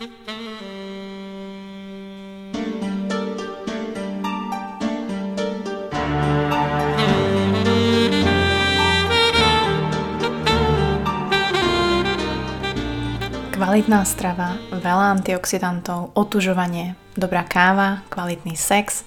[0.00, 0.16] Kvalitná
[14.08, 19.04] strava, veľa antioxidantov, otužovanie, dobrá káva, kvalitný sex.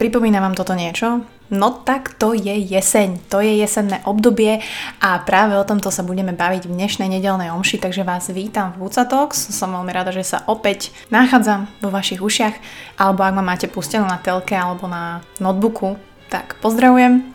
[0.00, 1.22] Pripomína vám toto niečo?
[1.52, 4.64] No tak to je jeseň, to je jesenné obdobie
[5.04, 8.88] a práve o tomto sa budeme baviť v dnešnej nedelnej omši, takže vás vítam v
[8.88, 9.52] Vucatox.
[9.52, 12.56] Som veľmi rada, že sa opäť nachádzam vo vašich ušiach,
[12.96, 16.00] alebo ak ma máte pustenú na telke alebo na notebooku,
[16.32, 17.28] tak pozdravujem.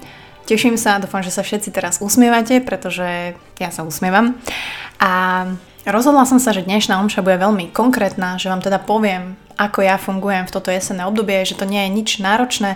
[0.49, 4.33] Teším sa, dúfam, že sa všetci teraz usmievate, pretože ja sa usmievam.
[4.97, 5.45] A
[5.87, 9.95] Rozhodla som sa, že dnešná omša bude veľmi konkrétna, že vám teda poviem, ako ja
[9.95, 12.75] fungujem v toto jesenné obdobie, že to nie je nič náročné.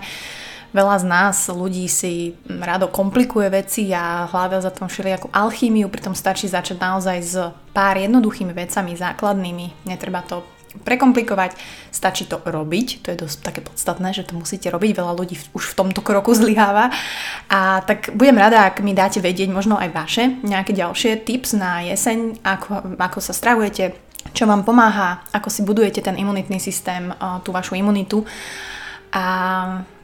[0.71, 6.15] Veľa z nás, ľudí, si rado komplikuje veci a hľada za tom všelijakú alchýmiu, pritom
[6.15, 7.35] stačí začať naozaj s
[7.75, 9.83] pár jednoduchými vecami, základnými.
[9.83, 11.59] Netreba to prekomplikovať,
[11.91, 15.75] stačí to robiť, to je dosť také podstatné, že to musíte robiť, veľa ľudí už
[15.75, 16.89] v tomto kroku zlyháva.
[17.51, 21.83] A tak budem rada, ak mi dáte vedieť možno aj vaše nejaké ďalšie tips na
[21.83, 23.95] jeseň, ako, ako sa stravujete,
[24.31, 28.23] čo vám pomáha, ako si budujete ten imunitný systém, tú vašu imunitu
[29.11, 29.23] a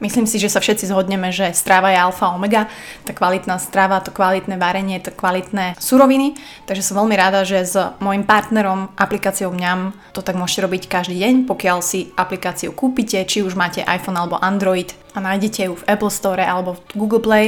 [0.04, 2.68] myslím si, že sa všetci zhodneme, že strava je alfa omega,
[3.08, 6.36] tá kvalitná strava, to kvalitné varenie, to kvalitné suroviny.
[6.68, 11.16] Takže som veľmi rada, že s môjim partnerom aplikáciou Mňam to tak môžete robiť každý
[11.24, 15.86] deň, pokiaľ si aplikáciu kúpite, či už máte iPhone alebo Android a nájdete ju v
[15.88, 17.46] Apple Store alebo v Google Play.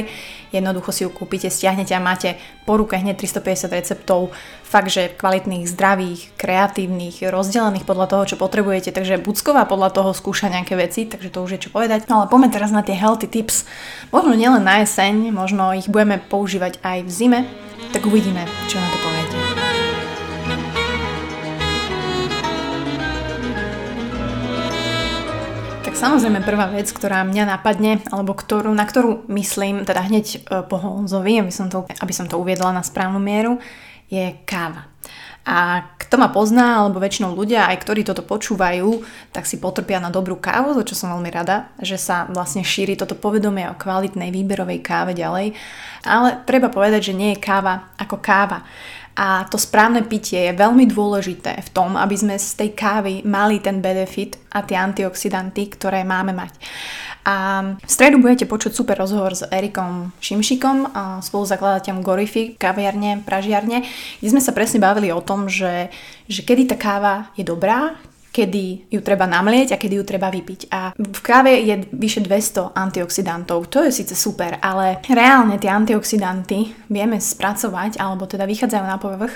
[0.49, 2.35] Jednoducho si ju kúpite, stiahnete a máte
[2.67, 4.35] po ruke hneď 350 receptov
[4.71, 8.95] fakt, že kvalitných, zdravých, kreatívnych, rozdelených podľa toho, čo potrebujete.
[8.95, 12.07] Takže Bucková podľa toho skúša nejaké veci, takže to už je čo povedať.
[12.07, 13.67] No ale poďme teraz na tie healthy tips.
[14.15, 17.39] Možno nielen na jeseň, možno ich budeme používať aj v zime,
[17.91, 19.40] tak uvidíme, čo na to poviete.
[26.01, 30.81] Samozrejme prvá vec, ktorá mňa napadne, alebo ktorú, na ktorú myslím, teda hneď e, po
[30.81, 33.61] Honzovi, aby som, to, aby som to uviedla na správnu mieru,
[34.09, 34.89] je káva.
[35.41, 39.01] A kto ma pozná, alebo väčšinou ľudia, aj ktorí toto počúvajú,
[39.33, 42.93] tak si potrpia na dobrú kávu, za čo som veľmi rada, že sa vlastne šíri
[42.93, 45.57] toto povedomie o kvalitnej výberovej káve ďalej.
[46.05, 48.61] Ale treba povedať, že nie je káva ako káva.
[49.15, 53.59] A to správne pitie je veľmi dôležité v tom, aby sme z tej kávy mali
[53.59, 56.55] ten benefit a tie antioxidanty, ktoré máme mať.
[57.21, 60.89] A v stredu budete počuť super rozhovor s Erikom Šimšikom,
[61.21, 63.85] spoluzakladateľom Gorify, kaviarne, pražiarne,
[64.17, 65.93] kde sme sa presne bavili o tom, že,
[66.25, 67.93] že kedy tá káva je dobrá,
[68.31, 70.71] kedy ju treba namlieť a kedy ju treba vypiť.
[70.71, 73.67] A v káve je vyše 200 antioxidantov.
[73.67, 79.35] To je síce super, ale reálne tie antioxidanty vieme spracovať, alebo teda vychádzajú na povrch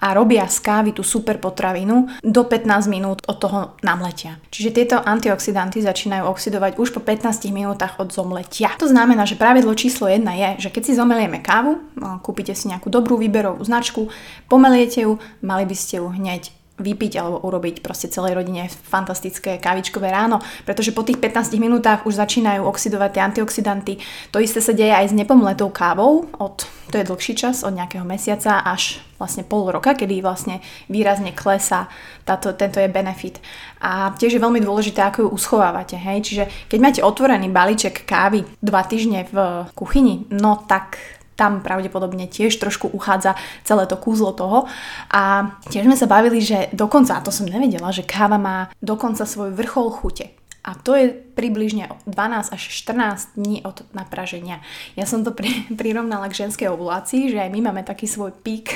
[0.00, 4.36] a robia z kávy tú super potravinu do 15 minút od toho namletia.
[4.52, 8.76] Čiže tieto antioxidanty začínajú oxidovať už po 15 minútach od zomletia.
[8.76, 12.68] To znamená, že pravidlo číslo 1 je, že keď si zomelieme kávu, no, kúpite si
[12.68, 14.12] nejakú dobrú výberovú značku,
[14.52, 20.12] pomeliete ju, mali by ste ju hneď vypiť alebo urobiť proste celej rodine fantastické kávičkové
[20.12, 23.92] ráno, pretože po tých 15 minútach už začínajú oxidovať tie antioxidanty.
[24.32, 28.04] To isté sa deje aj s nepomletou kávou, od, to je dlhší čas, od nejakého
[28.04, 30.60] mesiaca až vlastne pol roka, kedy vlastne
[30.92, 31.88] výrazne klesá
[32.28, 33.40] táto, tento je benefit.
[33.80, 35.96] A tiež je veľmi dôležité, ako ju uschovávate.
[35.96, 36.28] Hej?
[36.28, 41.00] Čiže keď máte otvorený balíček kávy dva týždne v kuchyni, no tak
[41.36, 44.66] tam pravdepodobne tiež trošku uchádza celé to kúzlo toho.
[45.12, 49.28] A tiež sme sa bavili, že dokonca, a to som nevedela, že káva má dokonca
[49.28, 50.32] svoj vrchol chute.
[50.66, 54.58] A to je približne 12 až 14 dní od napraženia.
[54.98, 58.74] Ja som to pri, prirovnala k ženskej ovulácii, že aj my máme taký svoj pík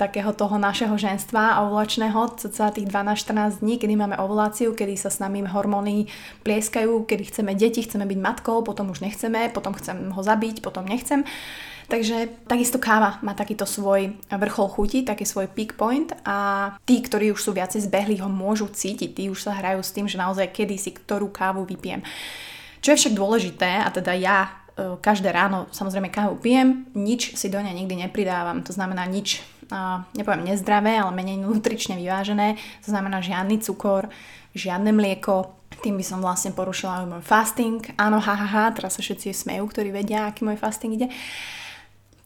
[0.00, 5.20] takého toho našeho ženstva ovulačného, cca tých 12-14 dní, kedy máme ovuláciu, kedy sa s
[5.20, 6.08] nami hormóny
[6.40, 10.88] plieskajú, kedy chceme deti, chceme byť matkou, potom už nechceme, potom chcem ho zabiť, potom
[10.88, 11.28] nechcem.
[11.84, 17.28] Takže takisto káva má takýto svoj vrchol chuti, taký svoj peak point a tí, ktorí
[17.28, 20.48] už sú viacej zbehli, ho môžu cítiť, tí už sa hrajú s tým, že naozaj
[20.48, 22.00] kedy si ktorú kávu vypijem.
[22.80, 27.62] Čo je však dôležité, a teda ja každé ráno samozrejme kávu pijem, nič si do
[27.62, 29.38] nej nikdy nepridávam, to znamená nič,
[30.18, 34.10] nepoviem nezdravé, ale menej nutrične vyvážené, to znamená žiadny cukor,
[34.54, 37.82] žiadne mlieko, tým by som vlastne porušila môj fasting.
[37.98, 41.10] Áno, hahaha, ha, ha, teraz sa všetci smejú, ktorí vedia, aký môj fasting ide.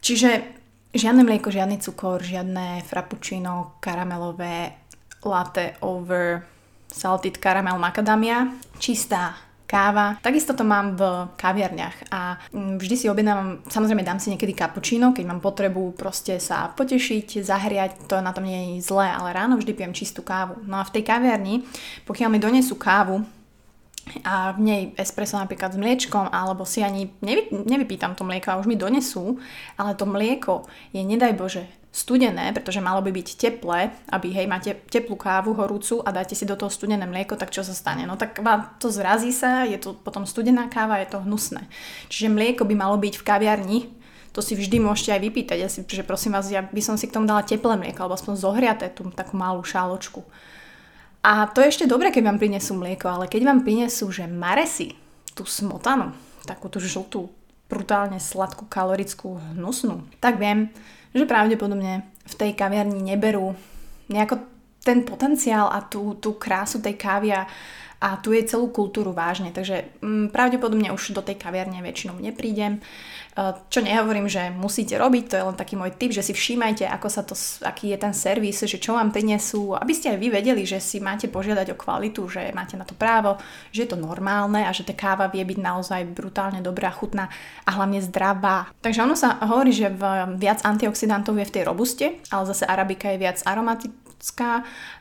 [0.05, 0.44] Čiže
[0.93, 4.77] žiadne mlieko, žiadny cukor, žiadne frappuccino, karamelové
[5.25, 6.44] latte over
[6.89, 10.17] salted caramel macadamia, čistá káva.
[10.25, 15.12] Takisto to mám v kaviarniach a mm, vždy si objednávam, samozrejme dám si niekedy kapučíno,
[15.12, 19.61] keď mám potrebu proste sa potešiť, zahriať, to na tom nie je zlé, ale ráno
[19.61, 20.56] vždy pijem čistú kávu.
[20.65, 21.69] No a v tej kaviarni,
[22.09, 23.20] pokiaľ mi donesú kávu,
[24.25, 28.61] a v nej espresso napríklad s mliečkom, alebo si ani nevy, nevypýtam to mlieko a
[28.61, 29.37] už mi donesú,
[29.76, 30.65] ale to mlieko
[30.97, 36.05] je, nedaj Bože, studené, pretože malo by byť teplé, aby hej, máte teplú kávu horúcu
[36.05, 38.05] a dáte si do toho studené mlieko, tak čo sa stane?
[38.05, 41.64] No tak vám to zrazí sa, je to potom studená káva, je to hnusné.
[42.12, 43.79] Čiže mlieko by malo byť v kaviarni,
[44.37, 47.08] to si vždy môžete aj vypýtať, ja si, že prosím vás, ja by som si
[47.08, 50.23] k tomu dala teplé mlieko, alebo aspoň zohriaté tú takú malú šáločku.
[51.25, 54.94] A to je ešte dobré, keď vám prinesú mlieko, ale keď vám prinesú, že maresi,
[55.34, 56.14] tú smotanu,
[56.46, 57.32] takú tú žltú,
[57.67, 60.73] brutálne sladkú, kalorickú, hnusnú, tak viem,
[61.12, 63.56] že pravdepodobne v tej kaviarni neberú
[64.08, 64.40] nejako
[64.84, 67.44] ten potenciál a tú, tú krásu tej kávy a,
[67.99, 69.50] a tú jej celú kultúru vážne.
[69.50, 72.79] Takže m, mm, pravdepodobne už do tej kaviarne väčšinou neprídem.
[73.39, 76.83] Eh, čo nehovorím, že musíte robiť, to je len taký môj tip, že si všímajte,
[76.91, 80.29] ako sa to, aký je ten servis, že čo vám prinesú, aby ste aj vy
[80.35, 83.39] vedeli, že si máte požiadať o kvalitu, že máte na to právo,
[83.71, 87.31] že je to normálne a že tá káva vie byť naozaj brutálne dobrá, chutná
[87.62, 88.75] a hlavne zdravá.
[88.83, 89.87] Takže ono sa hovorí, že
[90.35, 94.07] viac antioxidantov je v tej robuste, ale zase arabika je viac aromatická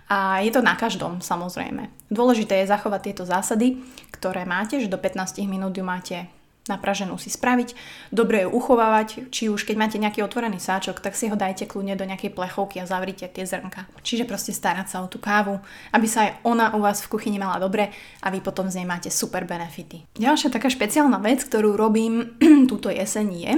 [0.07, 1.91] a je to na každom samozrejme.
[2.07, 3.81] Dôležité je zachovať tieto zásady,
[4.13, 6.31] ktoré máte, že do 15 minút ju máte
[6.67, 7.73] napraženú si spraviť,
[8.11, 11.95] dobre ju uchovávať, či už keď máte nejaký otvorený sáčok, tak si ho dajte kľudne
[11.95, 13.87] do nejakej plechovky a zavrite tie zrnka.
[14.03, 15.57] Čiže proste starať sa o tú kávu,
[15.95, 17.89] aby sa aj ona u vás v kuchyni mala dobre
[18.19, 20.03] a vy potom z nej máte super benefity.
[20.19, 22.35] Ďalšia taká špeciálna vec, ktorú robím
[22.71, 23.53] túto jeseň je,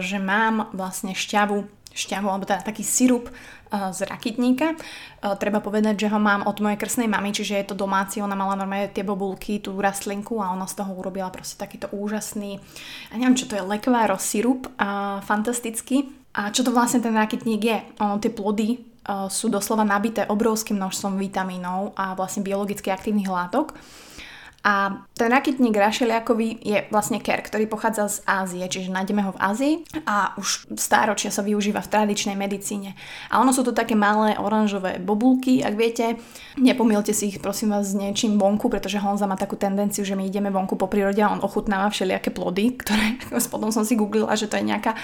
[0.00, 4.74] že mám vlastne šťavu šťavu, alebo teda taký sirup uh, z rakitníka.
[5.22, 8.34] Uh, treba povedať, že ho mám od mojej krsnej mamy, čiže je to domáci, ona
[8.34, 12.58] mala normálne tie bobulky, tú rastlinku a ona z toho urobila proste takýto úžasný,
[13.08, 16.10] ja neviem čo to je, lekváro sirup, uh, fantastický.
[16.34, 17.78] A čo to vlastne ten rakitník je?
[18.02, 18.74] Ono, tie plody
[19.30, 23.76] sú doslova nabité obrovským množstvom vitamínov a vlastne biologicky aktívnych látok.
[24.64, 29.42] A ten rakitník rašeliakový je vlastne ker, ktorý pochádza z Ázie, čiže nájdeme ho v
[29.44, 29.74] Ázii
[30.08, 32.96] a už stáročia sa využíva v tradičnej medicíne.
[33.28, 36.16] A ono sú to také malé oranžové bobulky, ak viete,
[36.56, 40.24] nepomílte si ich prosím vás s niečím vonku, pretože Honza má takú tendenciu, že my
[40.24, 43.20] ideme vonku po prírode a on ochutnáva všelijaké plody, ktoré
[43.52, 44.96] potom som si googlila, že to je nejaká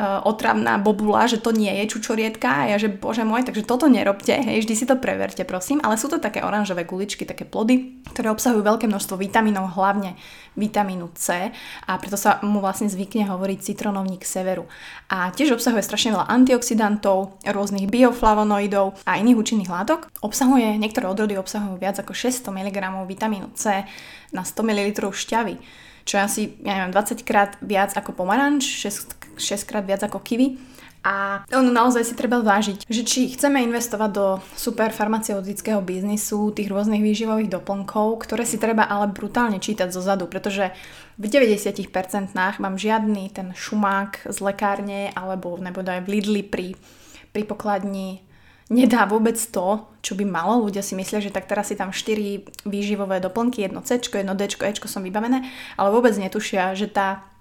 [0.00, 4.34] otravná bobula, že to nie je čučorietka a ja, že bože môj, takže toto nerobte,
[4.34, 8.34] hej, vždy si to preverte, prosím, ale sú to také oranžové guličky, také plody, ktoré
[8.34, 10.18] obsahujú veľké množstvo vitamínov, hlavne
[10.58, 11.54] vitamínu C
[11.86, 14.66] a preto sa mu vlastne zvykne hovoriť citronovník severu.
[15.14, 20.10] A tiež obsahuje strašne veľa antioxidantov, rôznych bioflavonoidov a iných účinných látok.
[20.26, 23.86] Obsahuje, niektoré odrody obsahujú viac ako 600 mg vitamínu C
[24.34, 29.40] na 100 ml šťavy čo je asi, ja neviem, 20 krát viac ako pomaranč, 6,
[29.40, 30.60] 6 krát viac ako kiwi.
[31.04, 36.72] A ono naozaj si treba vážiť, že či chceme investovať do super farmaceutického biznisu, tých
[36.72, 40.72] rôznych výživových doplnkov, ktoré si treba ale brutálne čítať zo zadu, pretože
[41.20, 46.72] v 90% mám žiadny ten šumák z lekárne alebo nebo aj v Lidli pri,
[47.36, 48.23] pri pokladni
[48.72, 50.64] nedá vôbec to, čo by malo.
[50.64, 54.48] Ľudia si myslia, že tak teraz si tam 4 výživové doplnky, jedno C, jedno D,
[54.48, 55.44] E som vybavené,
[55.76, 57.34] ale vôbec netušia, že tá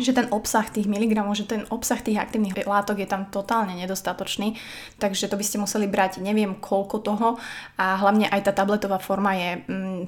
[0.00, 4.56] že ten obsah tých miligramov, že ten obsah tých aktívnych látok je tam totálne nedostatočný,
[4.96, 7.28] takže to by ste museli brať neviem koľko toho.
[7.76, 10.02] A hlavne aj tá tabletová forma je mm,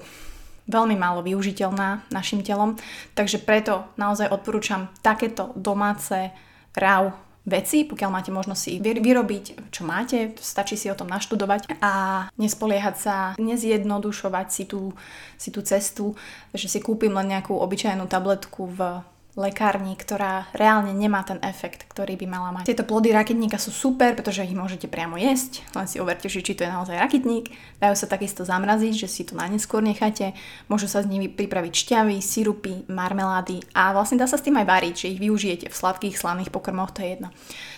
[0.73, 2.81] veľmi málo využiteľná našim telom,
[3.13, 6.33] takže preto naozaj odporúčam takéto domáce
[6.73, 7.13] RAW
[7.45, 12.97] veci, pokiaľ máte možnosť si vyrobiť, čo máte, stačí si o tom naštudovať a nespoliehať
[12.97, 14.97] sa, nezjednodušovať si tú,
[15.37, 16.17] si tú cestu,
[16.57, 22.15] že si kúpim len nejakú obyčajnú tabletku v lekárni, ktorá reálne nemá ten efekt, ktorý
[22.15, 22.71] by mala mať.
[22.71, 26.63] Tieto plody raketníka sú super, pretože ich môžete priamo jesť, len si overte, či to
[26.63, 27.51] je naozaj raketník.
[27.83, 30.39] Dajú sa takisto zamraziť, že si to na neskôr necháte.
[30.71, 34.71] Môžu sa z nimi pripraviť šťavy, sirupy, marmelády a vlastne dá sa s tým aj
[34.71, 37.29] variť, že ich využijete v sladkých, slaných pokrmoch, to je jedno.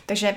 [0.05, 0.37] Takže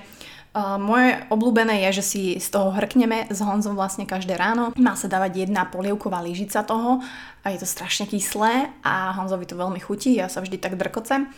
[0.57, 4.73] moje obľúbené je, že si z toho hrkneme s Honzom vlastne každé ráno.
[4.81, 7.05] Má sa dávať jedna polievková lyžica toho
[7.45, 11.29] a je to strašne kyslé a Honzovi to veľmi chutí, ja sa vždy tak drkocem.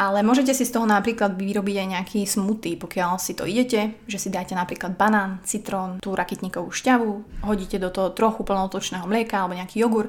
[0.00, 4.16] Ale môžete si z toho napríklad vyrobiť aj nejaký smoothie, pokiaľ si to idete, že
[4.16, 9.60] si dáte napríklad banán, citrón, tú rakitníkovú šťavu, hodíte do toho trochu plnotočného mlieka alebo
[9.60, 10.08] nejaký jogurt,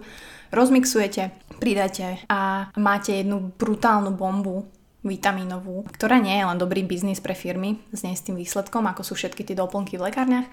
[0.55, 4.63] rozmixujete, pridáte a máte jednu brutálnu bombu
[5.01, 9.01] vitamínovú, ktorá nie je len dobrý biznis pre firmy s nej s tým výsledkom, ako
[9.01, 10.47] sú všetky tie doplnky v lekárniach,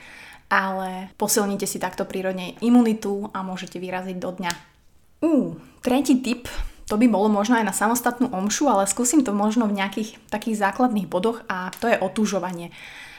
[0.49, 4.78] ale posilnite si takto prírodne imunitu a môžete vyraziť do dňa
[5.19, 6.47] Uh, tretí tip,
[6.87, 10.62] to by bolo možno aj na samostatnú omšu, ale skúsim to možno v nejakých takých
[10.62, 12.71] základných bodoch a to je otužovanie.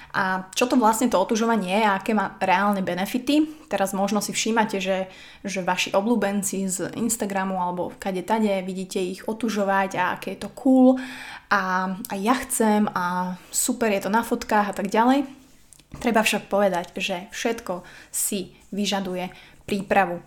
[0.09, 3.45] A čo to vlastne to otužovanie je a aké má reálne benefity?
[3.69, 5.05] Teraz možno si všímate, že,
[5.45, 10.49] že vaši obľúbenci z Instagramu alebo kade tade vidíte ich otužovať a aké je to
[10.57, 10.97] cool
[11.53, 15.29] a, a ja chcem a super je to na fotkách a tak ďalej.
[16.01, 19.29] Treba však povedať, že všetko si vyžaduje
[19.69, 20.21] prípravu.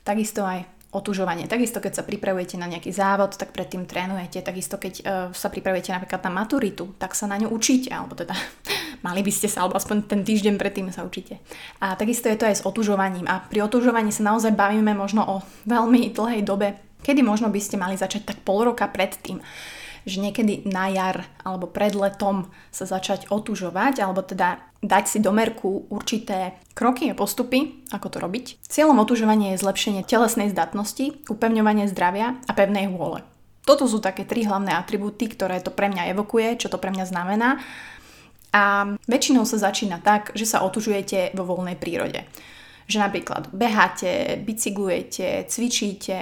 [0.00, 0.64] Takisto aj
[0.96, 1.44] otužovanie.
[1.44, 4.40] Takisto, keď sa pripravujete na nejaký závod, tak predtým trénujete.
[4.40, 5.04] Takisto, keď uh,
[5.36, 7.92] sa pripravujete napríklad na maturitu, tak sa na ňu učíte.
[7.92, 8.32] Alebo teda
[9.00, 11.40] mali by ste sa, alebo aspoň ten týždeň predtým sa učíte.
[11.82, 13.28] A takisto je to aj s otužovaním.
[13.28, 15.36] A pri otužovaní sa naozaj bavíme možno o
[15.68, 19.40] veľmi dlhej dobe, kedy možno by ste mali začať tak pol roka predtým
[20.06, 25.34] že niekedy na jar alebo pred letom sa začať otužovať, alebo teda dať si do
[25.34, 28.46] merku určité kroky a postupy, ako to robiť.
[28.70, 33.26] Cieľom otužovania je zlepšenie telesnej zdatnosti, upevňovanie zdravia a pevnej vôle.
[33.66, 37.02] Toto sú také tri hlavné atribúty, ktoré to pre mňa evokuje, čo to pre mňa
[37.10, 37.58] znamená.
[38.56, 42.24] A väčšinou sa začína tak, že sa otužujete vo voľnej prírode
[42.86, 46.18] že napríklad beháte, bicyklujete, cvičíte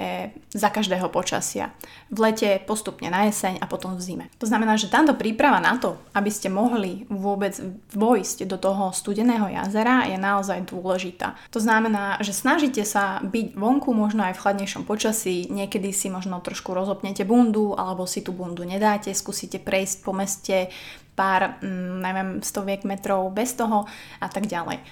[0.49, 1.69] za každého počasia.
[2.09, 4.25] V lete, postupne na jeseň a potom v zime.
[4.41, 7.53] To znamená, že táto príprava na to, aby ste mohli vôbec
[7.93, 11.37] vojsť do toho studeného jazera je naozaj dôležitá.
[11.53, 16.41] To znamená, že snažíte sa byť vonku možno aj v chladnejšom počasí, niekedy si možno
[16.41, 20.73] trošku rozopnete bundu alebo si tú bundu nedáte, skúsite prejsť po meste
[21.15, 23.87] pár, mm, neviem, stoviek metrov bez toho
[24.19, 24.83] a tak ďalej.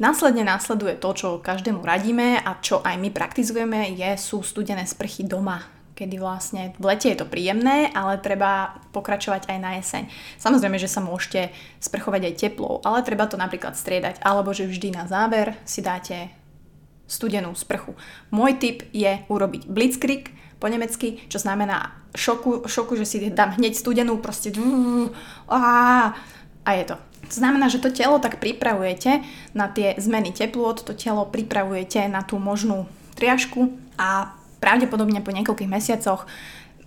[0.00, 5.28] Následne následuje to, čo každému radíme a čo aj my praktizujeme, je, sú studené sprchy
[5.28, 10.08] doma, kedy vlastne v lete je to príjemné, ale treba pokračovať aj na jeseň.
[10.40, 14.96] Samozrejme, že sa môžete sprchovať aj teplou, ale treba to napríklad striedať, alebo že vždy
[14.96, 16.32] na záver si dáte
[17.06, 17.92] studenú sprchu.
[18.32, 23.76] Môj tip je urobiť blitzkrieg po nemecky, čo znamená šoku, šoku že si dám hneď
[23.76, 24.52] studenú, proste
[25.48, 26.96] a je to.
[27.32, 29.24] To znamená, že to telo tak pripravujete
[29.56, 32.84] na tie zmeny teplôt, to telo pripravujete na tú možnú
[33.16, 36.28] triažku a pravdepodobne po niekoľkých mesiacoch,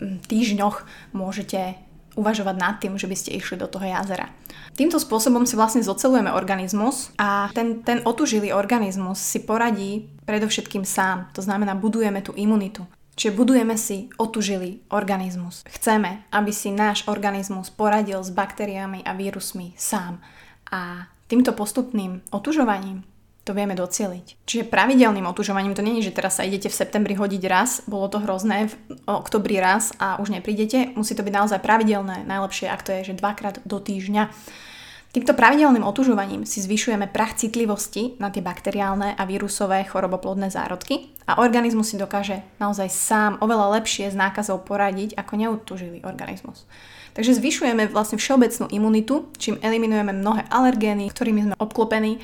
[0.02, 0.86] týždňoch
[1.18, 1.82] môžete
[2.16, 4.32] uvažovať nad tým, že by ste išli do toho jazera.
[4.76, 11.32] Týmto spôsobom si vlastne zocelujeme organizmus a ten, ten otužilý organizmus si poradí predovšetkým sám.
[11.36, 12.88] To znamená, budujeme tú imunitu.
[13.16, 15.64] Čiže budujeme si otužilý organizmus.
[15.72, 20.20] Chceme, aby si náš organizmus poradil s baktériami a vírusmi sám.
[20.72, 23.08] A týmto postupným otužovaním
[23.46, 24.42] to vieme docieliť.
[24.50, 28.18] Čiže pravidelným otužovaním to je, že teraz sa idete v septembri hodiť raz, bolo to
[28.18, 30.98] hrozné, v oktobri raz a už neprídete.
[30.98, 34.34] Musí to byť naozaj pravidelné, najlepšie ak to je, že dvakrát do týždňa.
[35.16, 41.40] Týmto pravidelným otužovaním si zvyšujeme prach citlivosti na tie bakteriálne a vírusové choroboplodné zárodky a
[41.40, 46.68] organizmus si dokáže naozaj sám oveľa lepšie s nákazou poradiť ako neutužilý organizmus.
[47.16, 52.20] Takže zvyšujeme vlastne všeobecnú imunitu, čím eliminujeme mnohé alergény, ktorými sme obklopení.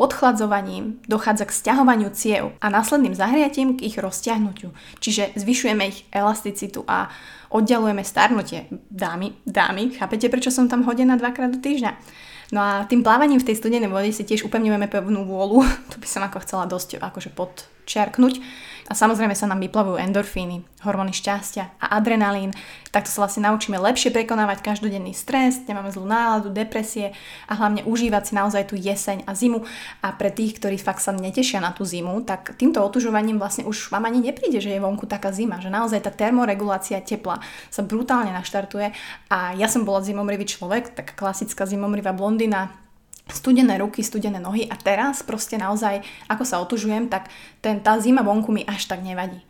[0.00, 4.72] Podchladzovaním dochádza k stiahovaniu ciev a následným zahriatím k ich rozťahnutiu.
[4.96, 7.12] Čiže zvyšujeme ich elasticitu a
[7.52, 8.64] oddialujeme starnutie.
[8.88, 11.92] Dámy, dámy, chápete, prečo som tam hodená dvakrát do týždňa?
[12.50, 15.62] No a tým plávaním v tej studenej vode si tiež upevňujeme pevnú vôľu.
[15.94, 18.42] To by som ako chcela dosť akože podčiarknúť.
[18.90, 22.50] A samozrejme sa nám vyplavujú endorfíny, hormóny šťastia a adrenalín.
[22.90, 27.14] Takto sa vlastne naučíme lepšie prekonávať každodenný stres, nemáme zlú náladu, depresie
[27.46, 29.62] a hlavne užívať si naozaj tú jeseň a zimu.
[30.02, 33.94] A pre tých, ktorí fakt sa netešia na tú zimu, tak týmto otužovaním vlastne už
[33.94, 37.38] vám ani nepríde, že je vonku taká zima, že naozaj tá termoregulácia tepla
[37.70, 38.90] sa brutálne naštartuje.
[39.30, 42.74] A ja som bola zimomrivý človek, tak klasická zimomrivá blondina,
[43.32, 47.30] studené ruky, studené nohy a teraz proste naozaj, ako sa otužujem, tak
[47.64, 49.40] ten, tá zima vonku mi až tak nevadí.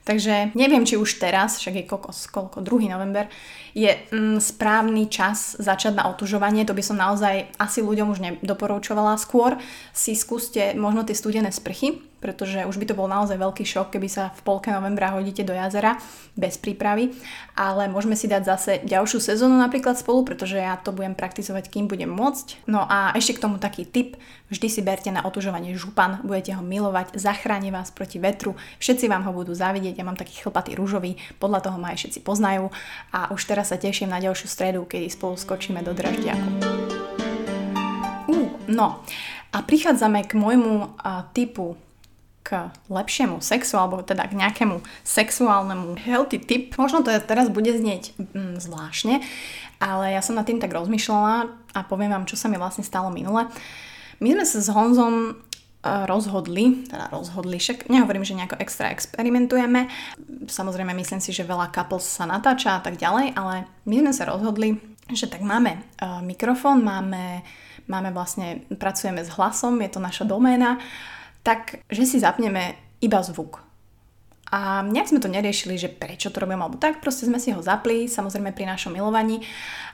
[0.00, 2.88] Takže neviem, či už teraz, však je kokos, koľko, 2.
[2.88, 3.28] november,
[3.76, 6.64] je mm, správny čas začať na otužovanie.
[6.64, 9.20] To by som naozaj asi ľuďom už nedoporučovala.
[9.20, 9.60] Skôr
[9.92, 14.08] si skúste možno tie studené sprchy, pretože už by to bol naozaj veľký šok, keby
[14.08, 15.96] sa v polke novembra hodíte do jazera
[16.36, 17.16] bez prípravy,
[17.56, 21.88] ale môžeme si dať zase ďalšiu sezónu napríklad spolu, pretože ja to budem praktizovať, kým
[21.88, 22.68] budem môcť.
[22.68, 24.20] No a ešte k tomu taký tip,
[24.52, 29.24] vždy si berte na otužovanie župan, budete ho milovať, zachráni vás proti vetru, všetci vám
[29.24, 32.68] ho budú závidieť, ja mám taký chlpatý rúžový, podľa toho ma aj všetci poznajú.
[33.10, 36.48] A už teraz sa teším na ďalšiu stredu, kedy spolu skočíme do draždiaku.
[38.28, 39.02] Uh, no.
[39.50, 41.74] A prichádzame k môjmu uh, typu
[42.50, 46.74] k lepšiemu sexu alebo teda k nejakému sexuálnemu healthy tip.
[46.74, 49.22] Možno to teraz bude znieť mm, zvláštne,
[49.78, 53.14] ale ja som nad tým tak rozmýšľala a poviem vám, čo sa mi vlastne stalo
[53.14, 53.46] minule.
[54.18, 55.38] My sme sa s Honzom
[55.80, 59.88] rozhodli, teda rozhodli, však nehovorím, že nejako extra experimentujeme,
[60.44, 64.28] samozrejme myslím si, že veľa couples sa natáča a tak ďalej, ale my sme sa
[64.28, 64.76] rozhodli,
[65.08, 67.40] že tak máme uh, mikrofón, máme,
[67.88, 70.76] máme vlastne, pracujeme s hlasom, je to naša doména,
[71.42, 73.64] tak že si zapneme iba zvuk.
[74.50, 77.62] A nejak sme to neriešili, že prečo to robíme, alebo tak, proste sme si ho
[77.62, 79.46] zapli, samozrejme pri našom milovaní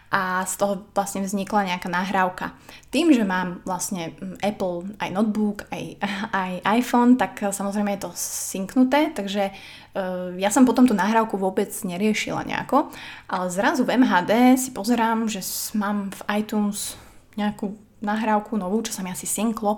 [0.09, 2.57] a z toho vlastne vznikla nejaká nahrávka.
[2.95, 6.01] Tým, že mám vlastne mm, Apple aj notebook, aj,
[6.47, 11.37] aj iPhone, tak eh, samozrejme je to synknuté, takže uh, ja som potom tú nahrávku
[11.37, 12.89] vôbec neriešila nejako,
[13.29, 15.45] ale zrazu v MHD si pozerám, že
[15.77, 16.97] mám v iTunes
[17.37, 19.77] nejakú nahrávku novú, čo sa mi asi synklo,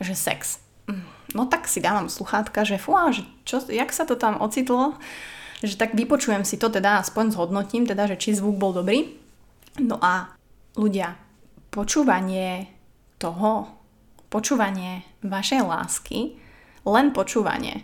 [0.00, 0.63] že sex.
[1.34, 4.94] No tak si dávam sluchátka, že fúha, že čo, jak sa to tam ocitlo,
[5.64, 9.18] že tak vypočujem si to teda, aspoň zhodnotím teda, že či zvuk bol dobrý.
[9.82, 10.30] No a
[10.78, 11.18] ľudia,
[11.74, 12.70] počúvanie
[13.18, 13.66] toho,
[14.30, 16.38] počúvanie vašej lásky,
[16.86, 17.82] len počúvanie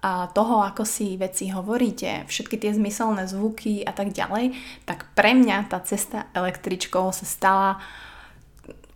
[0.00, 4.56] a toho, ako si veci hovoríte, všetky tie zmyselné zvuky a tak ďalej,
[4.88, 7.70] tak pre mňa tá cesta električkou sa stala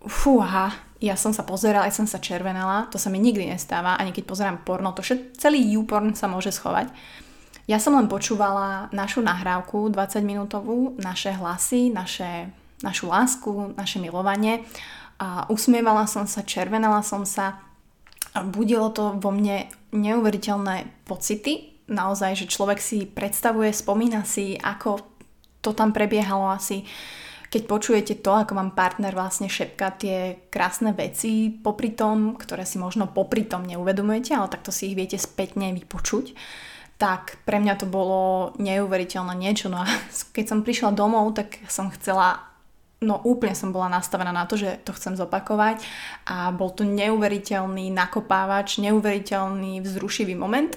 [0.01, 0.73] fúha,
[1.03, 4.25] ja som sa pozerala, ja som sa červenala, to sa mi nikdy nestáva, ani keď
[4.25, 6.91] pozerám porno, to všet, celý YouPorn sa môže schovať.
[7.65, 12.53] Ja som len počúvala našu nahrávku 20 minútovú, naše hlasy, naše,
[12.85, 14.69] našu lásku, naše milovanie
[15.17, 17.65] a usmievala som sa, červenala som sa
[18.35, 21.81] a budilo to vo mne neuveriteľné pocity.
[21.89, 25.01] Naozaj, že človek si predstavuje, spomína si, ako
[25.65, 26.85] to tam prebiehalo asi
[27.54, 32.82] keď počujete to, ako vám partner vlastne šepka tie krásne veci popri tom, ktoré si
[32.82, 36.34] možno popri tom neuvedomujete, ale takto si ich viete spätne vypočuť
[36.94, 39.66] tak pre mňa to bolo neuveriteľné niečo.
[39.66, 39.87] No a
[40.37, 42.54] keď som prišla domov, tak som chcela
[43.04, 45.84] no úplne som bola nastavená na to, že to chcem zopakovať
[46.25, 50.73] a bol to neuveriteľný nakopávač, neuveriteľný vzrušivý moment.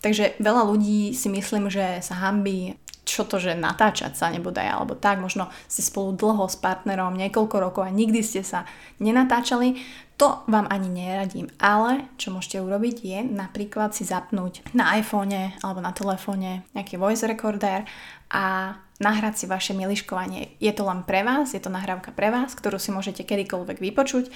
[0.00, 2.78] Takže veľa ľudí si myslím, že sa hambí
[3.08, 7.56] čo to, že natáčať sa nebodaj, alebo tak, možno ste spolu dlho s partnerom, niekoľko
[7.56, 8.68] rokov a nikdy ste sa
[9.00, 9.80] nenatáčali,
[10.18, 15.78] to vám ani neradím, ale čo môžete urobiť je napríklad si zapnúť na iPhone alebo
[15.78, 17.86] na telefóne nejaký voice recorder
[18.34, 20.58] a nahrať si vaše miliškovanie.
[20.58, 24.30] Je to len pre vás, je to nahrávka pre vás, ktorú si môžete kedykoľvek vypočuť.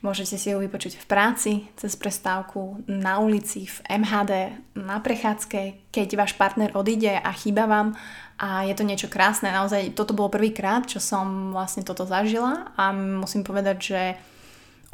[0.00, 4.32] Môžete si ju vypočuť v práci, cez prestávku, na ulici, v MHD,
[4.78, 7.98] na prechádzke, keď váš partner odíde a chýba vám
[8.38, 9.50] a je to niečo krásne.
[9.50, 14.00] Naozaj toto bolo prvýkrát, čo som vlastne toto zažila a musím povedať, že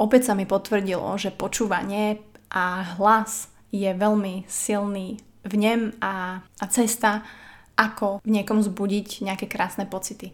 [0.01, 7.21] opäť sa mi potvrdilo, že počúvanie a hlas je veľmi silný vnem a, a cesta,
[7.75, 10.31] ako v niekom zbudiť nejaké krásne pocity.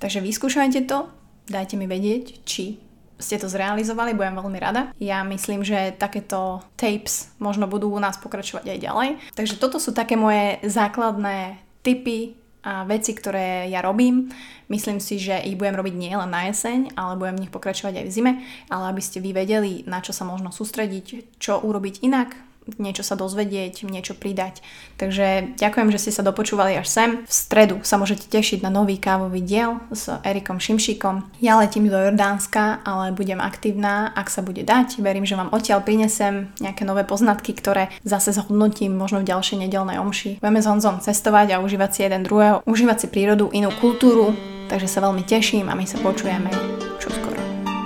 [0.00, 1.08] Takže vyskúšajte to,
[1.48, 2.80] dajte mi vedieť, či
[3.18, 4.94] ste to zrealizovali, budem veľmi rada.
[5.02, 9.08] Ja myslím, že takéto tapes možno budú u nás pokračovať aj ďalej.
[9.34, 14.30] Takže toto sú také moje základné typy a veci, ktoré ja robím.
[14.70, 18.02] Myslím si, že ich budem robiť nie len na jeseň, ale budem v nich pokračovať
[18.02, 18.32] aj v zime,
[18.70, 22.34] ale aby ste vy vedeli, na čo sa možno sústrediť, čo urobiť inak,
[22.76, 24.60] niečo sa dozvedieť, niečo pridať.
[25.00, 27.10] Takže ďakujem, že ste sa dopočúvali až sem.
[27.24, 31.40] V stredu sa môžete tešiť na nový kávový diel s Erikom Šimšíkom.
[31.40, 35.00] Ja letím do Jordánska, ale budem aktívna, ak sa bude dať.
[35.00, 39.96] Verím, že vám odtiaľ prinesem nejaké nové poznatky, ktoré zase zhodnotím možno v ďalšej nedelnej
[40.02, 40.42] omši.
[40.44, 44.34] Budeme s Honzom cestovať a užívať si jeden druhého, užívať si prírodu, inú kultúru,
[44.66, 46.50] takže sa veľmi teším a my sa počujeme
[46.98, 47.38] čoskoro.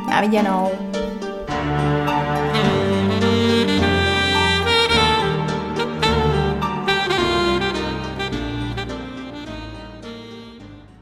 [0.08, 0.91] Na videnou.